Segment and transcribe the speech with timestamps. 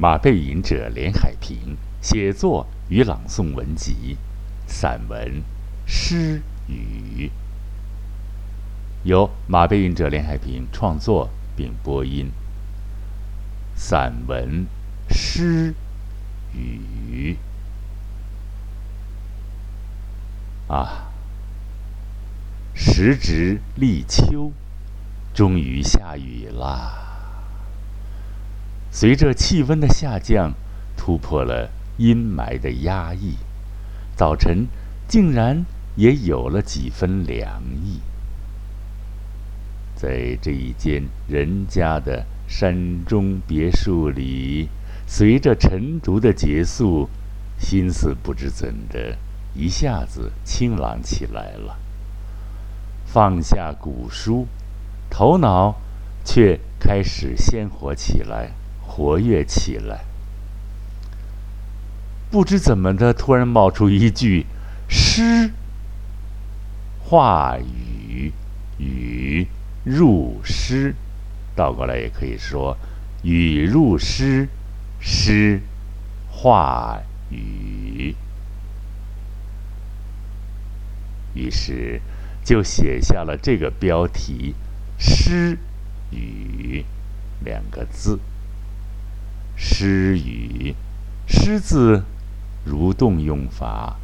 [0.00, 4.16] 马背吟者连海平写作与朗诵文集，
[4.66, 5.42] 散文、
[5.84, 7.30] 诗语，
[9.02, 12.32] 由马背吟者连海平创作并播音。
[13.74, 14.66] 散文、
[15.10, 15.74] 诗
[16.54, 17.36] 语，
[20.66, 21.10] 啊，
[22.74, 24.50] 时值立秋，
[25.34, 27.09] 终于下雨啦。
[28.90, 30.52] 随着气温的下降，
[30.96, 33.36] 突破了阴霾的压抑，
[34.16, 34.66] 早晨
[35.06, 35.64] 竟然
[35.96, 38.00] 也有了几分凉意。
[39.94, 44.68] 在这一间人家的山中别墅里，
[45.06, 47.08] 随着晨读的结束，
[47.58, 49.16] 心思不知怎的，
[49.54, 51.78] 一下子清朗起来了。
[53.04, 54.46] 放下古书，
[55.08, 55.76] 头脑
[56.24, 58.50] 却开始鲜活起来。
[58.90, 60.04] 活跃起来，
[62.28, 64.46] 不知怎么的，突然冒出一句
[64.88, 65.52] 诗
[67.06, 68.32] ：“话语
[68.78, 69.46] 语
[69.84, 70.94] 入诗。”
[71.54, 72.76] 倒过来也可以说
[73.22, 74.48] ：“语入诗，
[74.98, 75.60] 诗
[76.28, 76.98] 话
[77.30, 78.16] 语。”
[81.34, 82.00] 于是
[82.44, 84.54] 就写下了这个标题
[84.98, 85.56] “诗
[86.10, 86.84] 语”
[87.44, 88.18] 两个字。
[89.62, 90.74] 诗语，
[91.28, 92.02] 诗字
[92.64, 93.98] 如动用法，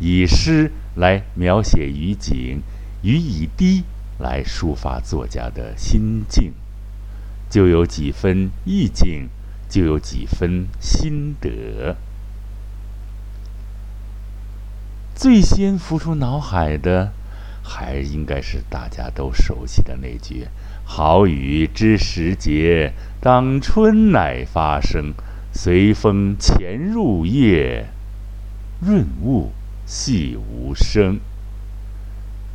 [0.00, 2.60] 以诗来描写雨景，
[3.02, 3.84] 与以滴
[4.18, 6.54] 来抒发作家的心境，
[7.48, 9.28] 就有几分意境，
[9.68, 11.96] 就有几分心得。
[15.14, 17.12] 最先浮出脑海的，
[17.72, 20.48] 还应该是大家都熟悉的那句。
[20.84, 25.14] 好雨知时节，当春乃发生。
[25.52, 27.86] 随风潜入夜，
[28.80, 29.50] 润物
[29.84, 31.18] 细无声。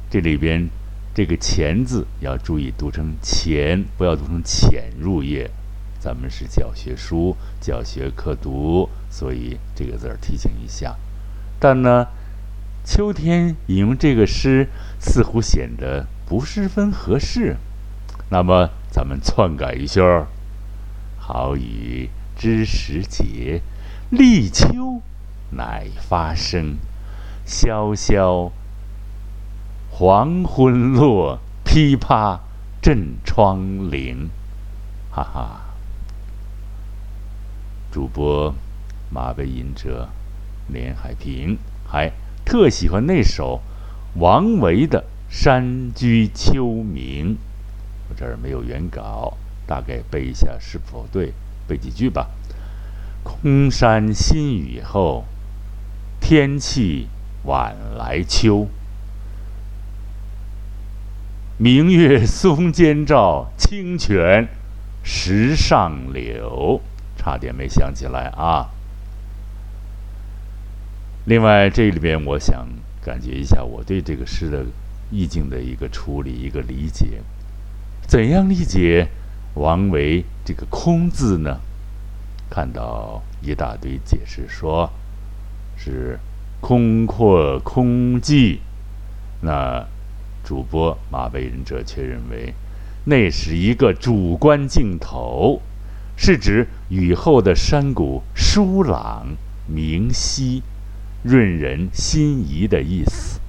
[0.09, 0.69] 这里边
[1.13, 5.51] 这个“潜”字要注意读成“潜”，不要读成“潜入夜”。
[5.99, 10.95] 咱们是教学书，教学课读，所以这个字儿提醒一下。
[11.59, 12.07] 但呢，
[12.85, 14.69] 秋天引用这个诗，
[14.99, 17.57] 似乎显得不十分合适。
[18.29, 20.27] 那么，咱们篡改一下
[21.17, 23.61] 好雨知时节，
[24.11, 25.01] 立秋
[25.49, 26.77] 乃发生。
[27.43, 28.51] 萧萧
[29.89, 32.39] 黄昏落，噼啪
[32.81, 34.29] 震窗棂。
[35.11, 35.61] 哈哈！
[37.91, 38.53] 主播
[39.09, 40.09] 马背吟者
[40.67, 41.57] 连海平
[41.87, 42.11] 还
[42.45, 43.61] 特喜欢那首
[44.15, 47.33] 王维的《山居秋暝》。
[48.07, 49.35] 我这儿没有原稿，
[49.65, 51.33] 大概背一下是否对？
[51.67, 52.29] 背几句吧。
[53.23, 55.25] 空山新雨后，
[56.21, 57.07] 天气
[57.43, 58.67] 晚来秋。
[61.57, 64.47] 明月松间照，清泉
[65.03, 66.81] 石上流。
[67.17, 68.69] 差点没想起来啊。
[71.25, 72.67] 另外，这里边我想
[73.03, 74.63] 感觉一下我对这个诗的
[75.09, 77.21] 意境的一个处理、一个理解。
[78.05, 79.07] 怎样理解
[79.55, 81.59] 王维这个“空”字呢？
[82.47, 84.87] 看到一大堆解释，说
[85.75, 86.19] 是
[86.61, 88.59] 空阔空寂。
[89.41, 89.83] 那
[90.43, 92.53] 主播马背人者却认为，
[93.05, 95.59] 那是一个主观镜头，
[96.15, 99.25] 是指雨后的山谷疏朗
[99.67, 100.61] 明晰、
[101.25, 103.41] 润人心怡的意思。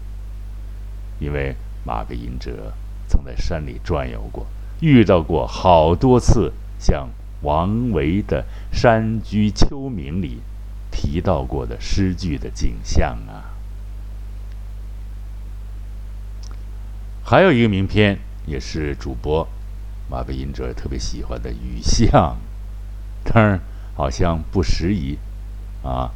[1.20, 1.54] 因为
[1.84, 2.72] 马背吟者。
[3.08, 4.44] 曾在山里转悠过，
[4.80, 7.08] 遇到过好多次像
[7.42, 8.44] 王维的
[8.76, 10.40] 《山居秋暝》里
[10.90, 13.54] 提到过的诗句的景象啊。
[17.22, 19.46] 还有一个名篇，也是主播
[20.10, 22.36] 马背吟者特别喜欢的《雨巷》，
[23.32, 23.60] 当然
[23.94, 25.16] 好像不适宜
[25.84, 26.10] 啊。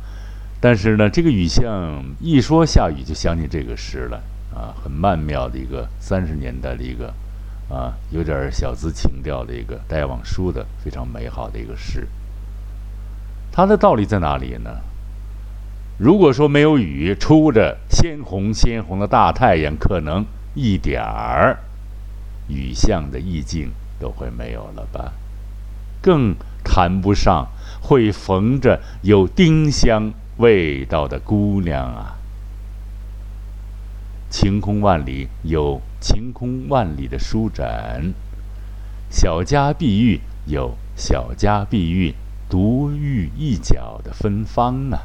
[0.61, 1.65] 但是呢，这个《雨巷》
[2.21, 4.23] 一说下雨，就想起这个诗了。
[4.53, 7.15] 啊，很曼妙的一个三十年代的一个，
[7.73, 12.09] 啊，有点小资情调的一个戴望舒的非常美好的一个诗。
[13.53, 14.71] 它的道理在哪里呢？
[15.99, 21.61] 如果说没有雨，出着鲜红鲜红的大太阳，可能一点儿
[22.49, 23.71] 雨巷的意境
[24.01, 25.13] 都会没有了吧，
[26.03, 26.35] 更
[26.65, 27.47] 谈不上
[27.81, 32.17] 会逢着有丁香味道的姑娘啊。
[34.31, 38.15] 晴空万里有晴空万里的舒展，
[39.11, 42.15] 小家碧玉有小家碧玉
[42.49, 45.03] 独玉一角的芬芳啊！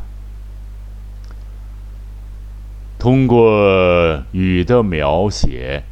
[2.98, 5.84] 通过雨的描写，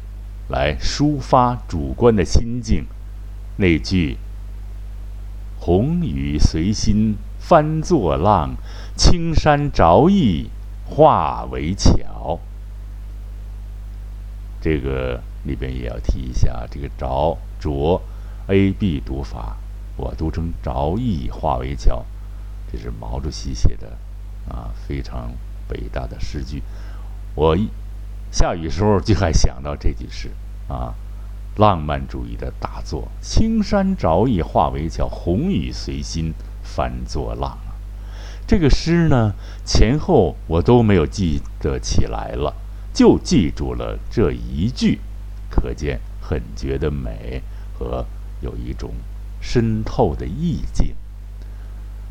[0.48, 2.86] 来抒发主观的心境。
[3.56, 4.16] 那句
[5.60, 8.56] “红雨随心翻作浪，
[8.96, 10.48] 青山着意
[10.86, 12.40] 化为桥”，
[14.62, 18.00] 这个里边也要提一下，这个“着”“着
[18.48, 19.58] ”，A B 读法，
[19.98, 22.02] 我读成“着意化为桥”，
[22.72, 23.98] 这是毛主席写的，
[24.48, 25.30] 啊，非常
[25.68, 26.62] 伟大的诗句。
[27.34, 27.54] 我
[28.30, 30.30] 下雨时候就还想到这句诗
[30.66, 30.94] 啊，
[31.58, 36.32] 浪漫主义的大作，“青山着意化为桥，红雨随心
[36.64, 37.56] 翻作浪”。
[38.48, 39.34] 这个诗呢，
[39.64, 42.52] 前后我都没有记得起来了，
[42.92, 44.98] 就记住了这一句，
[45.48, 47.40] 可见很觉得美
[47.78, 48.04] 和
[48.40, 48.94] 有一种
[49.40, 50.96] 深透的意境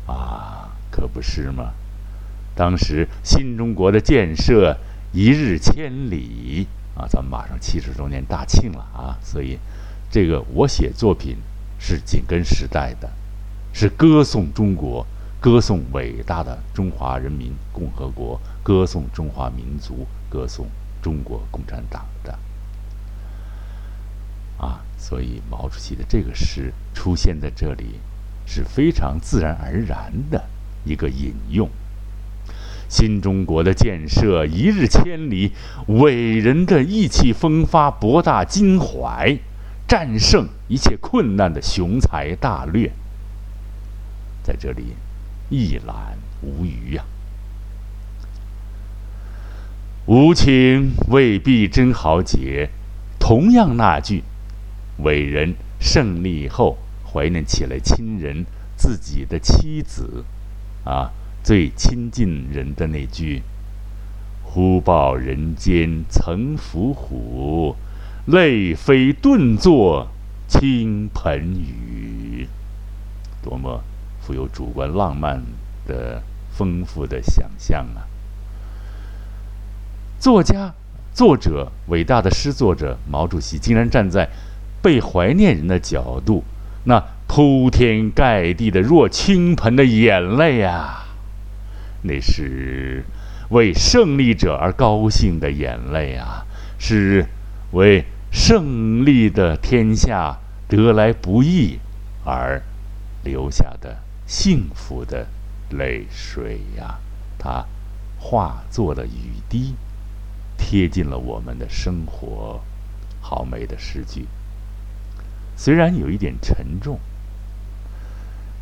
[0.06, 1.74] 啊，可不是吗？
[2.54, 4.78] 当时新中国的建设。
[5.16, 6.66] 一日千里
[6.96, 7.06] 啊！
[7.08, 9.16] 咱们马上七十周年大庆了啊！
[9.22, 9.56] 所以，
[10.10, 11.36] 这个我写作品
[11.78, 13.08] 是紧跟时代的，
[13.74, 15.04] 是歌颂中国，
[15.40, 20.68] 歌颂伟大的中华人民共和国，歌颂中华民族，歌颂
[21.02, 22.38] 中国共产党的
[24.58, 24.80] 啊！
[24.96, 27.98] 所以毛主席的这个诗出现在这里，
[28.46, 30.44] 是非常自然而然的
[30.84, 31.68] 一个引用。
[32.88, 35.50] 新中国的建设一日千里，
[35.88, 39.36] 伟人的意气风发、博大襟怀、
[39.88, 42.92] 战胜一切困难的雄才大略，
[44.44, 44.94] 在这里
[45.50, 47.04] 一览无余呀。
[50.06, 52.70] 无情未必真豪杰，
[53.18, 54.22] 同样那句，
[54.98, 58.46] 伟人胜利后怀念起来亲人、
[58.76, 60.24] 自己的妻子，
[60.84, 61.10] 啊。
[61.42, 63.42] 最亲近人的那句
[64.42, 67.76] “忽报人间曾伏虎，
[68.24, 70.08] 泪飞顿作
[70.48, 72.48] 倾盆雨”，
[73.44, 73.84] 多么
[74.24, 75.42] 富有主观浪漫
[75.86, 78.08] 的丰富的想象啊！
[80.18, 80.72] 作家、
[81.12, 84.30] 作者、伟大的诗作者毛主席，竟然站在
[84.80, 86.42] 被怀念人的角度，
[86.84, 91.04] 那铺天盖地的若倾盆的眼泪啊！
[92.02, 93.04] 那是
[93.50, 96.46] 为胜利者而高兴的眼泪啊，
[96.78, 97.26] 是
[97.72, 100.38] 为胜利的天下
[100.68, 101.78] 得来不易
[102.24, 102.62] 而
[103.22, 105.26] 留下的幸福的
[105.70, 106.98] 泪水呀！
[107.38, 107.64] 它
[108.18, 109.74] 化作了雨滴，
[110.56, 112.60] 贴近了我们的生活。
[113.20, 114.26] 好美的诗句，
[115.56, 116.98] 虽然有一点沉重。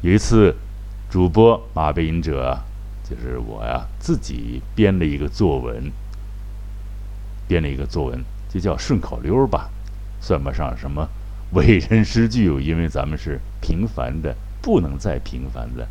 [0.03, 0.57] 有一次，
[1.11, 2.63] 主播马背吟者。
[3.05, 5.93] 就是我呀，自己编了一个作文，
[7.47, 9.71] 编了一个作文，就叫顺口溜吧，
[10.19, 11.07] 算不上什么
[11.53, 15.87] 伟人诗句，因为咱们是平凡的，不能再平凡的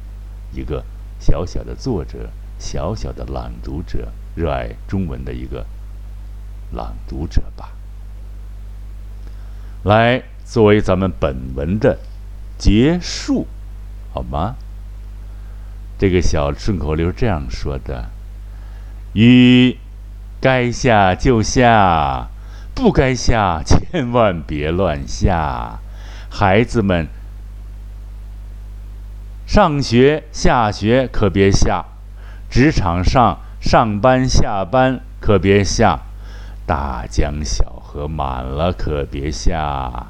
[0.53, 0.83] 一个
[1.19, 5.65] 小小的作者，小小的朗读者，热爱中文的一个
[6.71, 7.73] 朗读者吧。
[9.83, 12.00] 来，作为咱们本文的
[12.57, 13.45] 结束，
[14.13, 14.55] 好吗？
[16.00, 18.10] 这个小顺口溜这样说的
[19.13, 19.77] ：“雨
[20.39, 22.29] 该下就下，
[22.74, 25.79] 不该下千万别乱下。
[26.29, 27.07] 孩子们
[29.53, 31.84] 上学下学可别下，
[32.50, 36.03] 职场上上班下班可别下，
[36.65, 40.08] 大江小河满了可别下，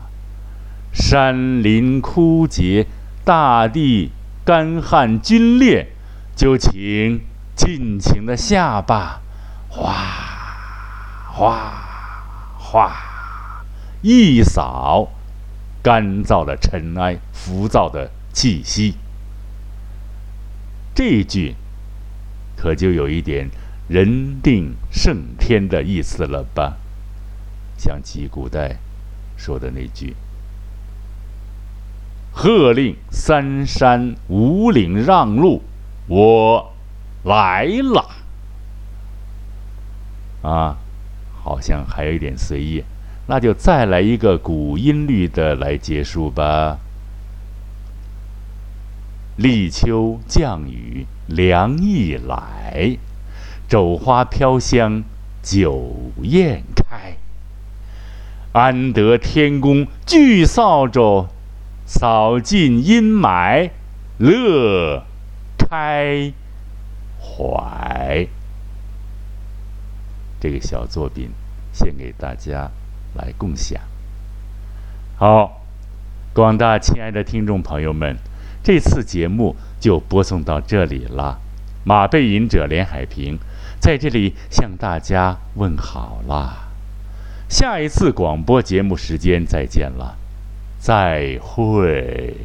[0.93, 2.85] 山林枯竭，
[3.25, 4.11] 大地。”
[4.45, 5.87] 干旱龟裂，
[6.35, 7.21] 就请
[7.55, 9.21] 尽情的下吧，
[9.69, 9.91] 哗
[11.31, 11.73] 哗
[12.59, 12.91] 哗，
[14.03, 15.09] 一扫
[15.81, 18.97] 干燥的尘埃、浮躁的气息。
[21.01, 21.55] 这一句
[22.55, 23.49] 可就有一点
[23.89, 26.77] 人定胜天的意思了吧？
[27.75, 28.77] 想起古代
[29.35, 30.15] 说的那句。
[32.31, 35.63] 喝令三山五岭让路，
[36.05, 36.71] 我
[37.23, 38.07] 来了。
[40.43, 40.77] 啊，
[41.43, 42.83] 好像还有一点随意，
[43.25, 46.77] 那就再来一个古音律的来结束吧。
[49.41, 52.97] 立秋降雨凉意来，
[53.67, 55.03] 肘花飘香
[55.41, 57.17] 酒宴开。
[58.51, 61.27] 安得天公聚扫帚。
[61.83, 63.71] 扫尽阴霾，
[64.17, 65.03] 乐
[65.57, 66.31] 开
[67.19, 68.27] 怀。
[70.39, 71.31] 这个小作品
[71.73, 72.71] 献给大家
[73.15, 73.81] 来共享。
[75.17, 75.63] 好，
[76.31, 78.15] 广大亲爱的听众朋友们，
[78.63, 81.39] 这次节目就播送到这里了。
[81.83, 83.39] 马背吟者连海平
[83.79, 86.69] 在这里向大家问好啦。
[87.49, 90.15] 下一次广播节目时间再见了，
[90.79, 92.35] 再会。